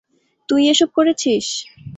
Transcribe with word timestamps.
তুই 0.49 0.61
এসব 0.71 0.89
করেছিস? 0.97 1.45